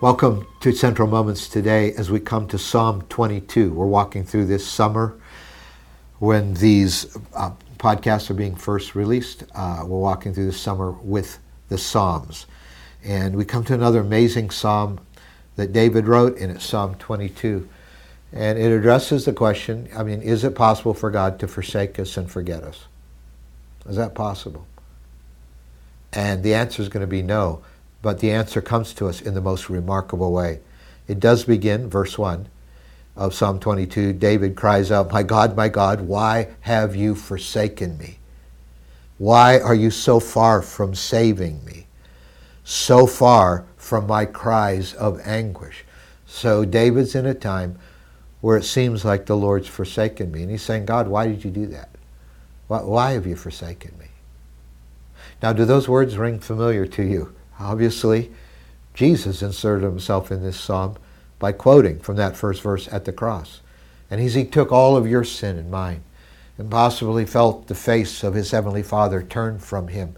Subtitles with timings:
[0.00, 3.70] Welcome to Central Moments today as we come to Psalm 22.
[3.70, 5.20] We're walking through this summer
[6.20, 9.44] when these uh, podcasts are being first released.
[9.54, 12.46] Uh, we're walking through the summer with the Psalms.
[13.04, 15.00] And we come to another amazing psalm
[15.56, 17.68] that David wrote, and it's Psalm 22.
[18.32, 22.16] And it addresses the question I mean, is it possible for God to forsake us
[22.16, 22.86] and forget us?
[23.86, 24.66] Is that possible?
[26.10, 27.60] And the answer is going to be no.
[28.02, 30.60] But the answer comes to us in the most remarkable way.
[31.06, 32.48] It does begin, verse 1
[33.16, 34.14] of Psalm 22.
[34.14, 38.18] David cries out, My God, my God, why have you forsaken me?
[39.18, 41.86] Why are you so far from saving me?
[42.64, 45.84] So far from my cries of anguish.
[46.26, 47.78] So David's in a time
[48.40, 50.42] where it seems like the Lord's forsaken me.
[50.42, 51.90] And he's saying, God, why did you do that?
[52.68, 54.06] Why, why have you forsaken me?
[55.42, 57.34] Now, do those words ring familiar to you?
[57.60, 58.30] Obviously,
[58.94, 60.96] Jesus inserted himself in this psalm
[61.38, 63.60] by quoting from that first verse at the cross.
[64.10, 66.02] And he took all of your sin and mine,
[66.58, 70.16] and possibly felt the face of his heavenly Father turn from him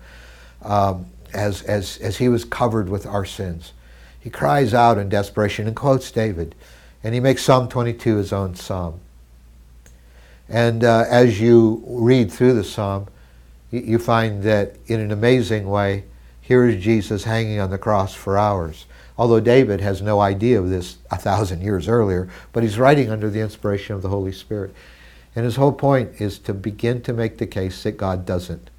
[0.62, 3.72] um, as, as, as he was covered with our sins.
[4.18, 6.54] He cries out in desperation and quotes David,
[7.04, 9.00] and he makes Psalm 22 his own psalm.
[10.48, 13.08] And uh, as you read through the psalm,
[13.70, 16.04] you find that in an amazing way,
[16.42, 18.86] here is Jesus hanging on the cross for hours.
[19.16, 23.30] Although David has no idea of this a thousand years earlier, but he's writing under
[23.30, 24.74] the inspiration of the Holy Spirit.
[25.36, 28.70] And his whole point is to begin to make the case that God doesn't,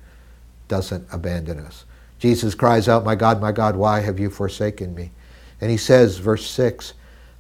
[0.68, 1.86] doesn't abandon us.
[2.20, 5.12] Jesus cries out, My God, my God, why have you forsaken me?
[5.62, 6.94] And he says, verse 6,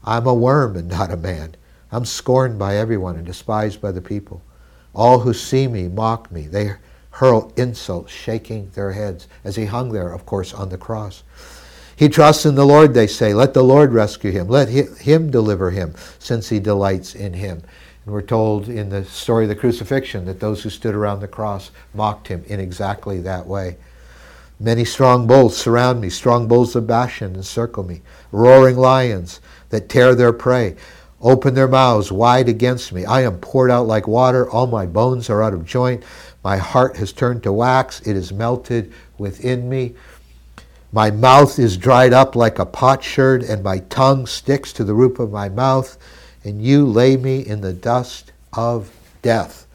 [0.05, 1.55] I'm a worm and not a man.
[1.91, 4.41] I'm scorned by everyone and despised by the people.
[4.95, 6.47] All who see me mock me.
[6.47, 6.75] They
[7.13, 11.21] hurl insults, shaking their heads, as he hung there, of course, on the cross.
[11.95, 13.35] He trusts in the Lord, they say.
[13.35, 14.47] Let the Lord rescue him.
[14.47, 17.61] Let him deliver him, since he delights in him.
[18.05, 21.27] And we're told in the story of the crucifixion that those who stood around the
[21.27, 23.77] cross mocked him in exactly that way.
[24.59, 28.01] Many strong bulls surround me, strong bulls of Bashan encircle me,
[28.31, 30.75] roaring lions that tear their prey
[31.23, 33.05] open their mouths wide against me.
[33.05, 36.03] I am poured out like water, all my bones are out of joint.
[36.43, 39.95] My heart has turned to wax, it is melted within me.
[40.91, 45.17] My mouth is dried up like a potsherd, and my tongue sticks to the roof
[45.17, 45.97] of my mouth,
[46.43, 48.91] and you lay me in the dust of
[49.23, 49.65] death.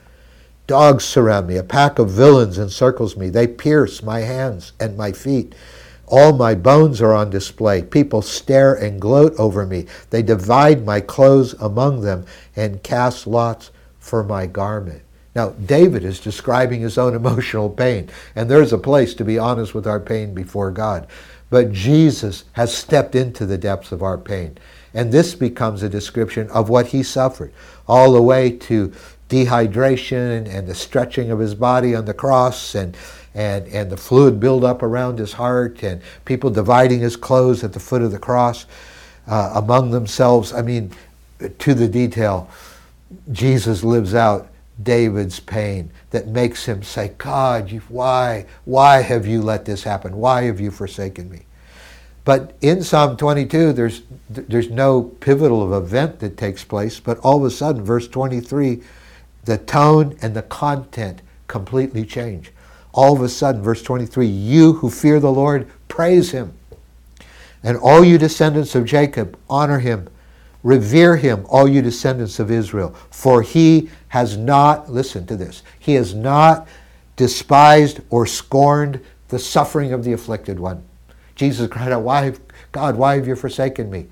[0.69, 3.31] Dogs surround me, a pack of villains encircles me.
[3.31, 5.55] They pierce my hands and my feet.
[6.11, 7.83] All my bones are on display.
[7.83, 9.87] People stare and gloat over me.
[10.11, 12.25] They divide my clothes among them
[12.57, 15.03] and cast lots for my garment.
[15.35, 19.75] Now, David is describing his own emotional pain, and there's a place to be honest
[19.75, 21.07] with our pain before God.
[21.51, 24.59] But Jesus has stepped into the depths of our pain.
[24.93, 27.53] And this becomes a description of what he suffered,
[27.87, 28.93] all the way to
[29.29, 32.97] dehydration and the stretching of his body on the cross and,
[33.35, 37.81] and, and the fluid buildup around his heart and people dividing his clothes at the
[37.81, 38.67] foot of the cross
[39.27, 40.53] uh, among themselves.
[40.53, 40.91] I mean,
[41.59, 42.51] to the detail,
[43.33, 44.49] Jesus lives out
[44.83, 48.47] David's pain that makes him say, God, why?
[48.65, 50.17] Why have you let this happen?
[50.17, 51.43] Why have you forsaken me?
[52.25, 57.39] But in Psalm 22, there's, there's no pivotal of event that takes place, but all
[57.39, 58.83] of a sudden, verse 23,
[59.47, 62.53] the tone and the content completely change.
[62.99, 66.53] All of a sudden, verse 23, you who fear the Lord, praise him.
[67.63, 70.09] And all you descendants of Jacob, honor him.
[70.65, 75.95] Revere him, all you descendants of Israel, for he has not, listen to this, he
[75.95, 76.67] has not
[77.15, 80.83] despised or scorned the suffering of the afflicted one.
[81.37, 82.33] Jesus cried out, Why,
[82.73, 84.09] God, why have you forsaken me?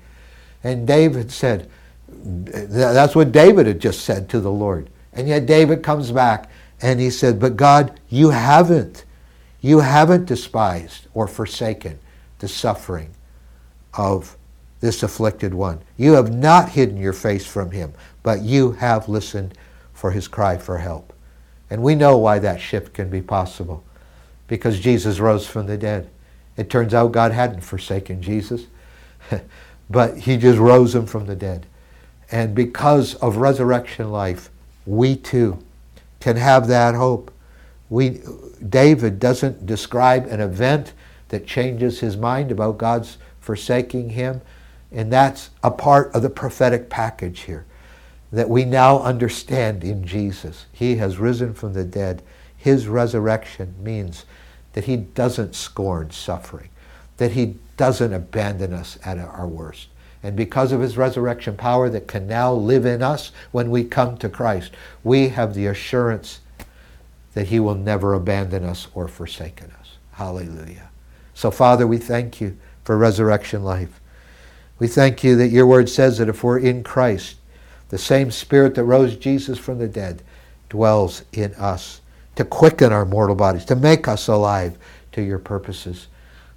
[0.63, 1.69] And David said,
[2.07, 4.89] That's what David had just said to the Lord.
[5.11, 6.49] And yet David comes back
[6.81, 9.05] and he said, But God, you haven't.
[9.61, 11.99] You haven't despised or forsaken
[12.39, 13.11] the suffering
[13.93, 14.37] of
[14.79, 15.81] this afflicted one.
[15.97, 19.57] You have not hidden your face from him, but you have listened
[19.93, 21.13] for his cry for help.
[21.69, 23.83] And we know why that shift can be possible.
[24.47, 26.09] Because Jesus rose from the dead.
[26.55, 28.67] It turns out God hadn't forsaken Jesus,
[29.89, 31.65] but he just rose him from the dead.
[32.31, 34.49] And because of resurrection life,
[34.85, 35.63] we too
[36.19, 37.31] can have that hope.
[37.89, 38.21] We,
[38.67, 40.93] David doesn't describe an event
[41.29, 44.41] that changes his mind about God's forsaking him.
[44.91, 47.65] And that's a part of the prophetic package here
[48.31, 50.65] that we now understand in Jesus.
[50.71, 52.21] He has risen from the dead.
[52.55, 54.25] His resurrection means
[54.73, 56.69] that he doesn't scorn suffering,
[57.17, 59.87] that he doesn't abandon us at our worst.
[60.27, 64.17] And because of his resurrection power that can now live in us when we come
[64.17, 66.41] to Christ, we have the assurance
[67.33, 69.91] that he will never abandon us or forsaken us.
[70.11, 70.89] Hallelujah.
[71.33, 74.01] So, Father, we thank you for resurrection life.
[74.79, 77.37] We thank you that your word says that if we're in Christ,
[77.87, 80.23] the same Spirit that rose Jesus from the dead
[80.67, 82.01] dwells in us
[82.35, 84.77] to quicken our mortal bodies, to make us alive
[85.13, 86.09] to your purposes.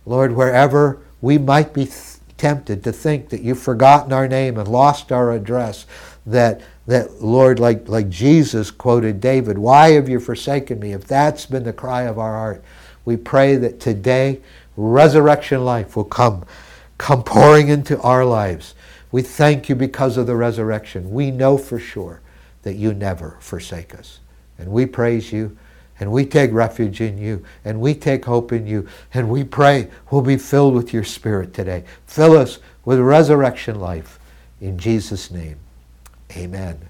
[0.06, 4.66] Lord, wherever we might be th- tempted to think that you've forgotten our name and
[4.66, 5.84] lost our address,
[6.25, 10.92] that, that Lord, like, like Jesus quoted David, why have you forsaken me?
[10.92, 12.64] If that's been the cry of our heart,
[13.04, 14.40] we pray that today
[14.75, 16.46] resurrection life will come,
[16.96, 18.75] come pouring into our lives.
[19.12, 21.10] We thank you because of the resurrection.
[21.10, 22.22] We know for sure
[22.62, 24.20] that you never forsake us.
[24.56, 25.58] And we praise you
[26.00, 29.88] and we take refuge in you and we take hope in you and we pray
[30.11, 31.85] we'll be filled with your spirit today.
[32.06, 34.19] Fill us with resurrection life.
[34.61, 35.56] In Jesus' name,
[36.37, 36.88] amen.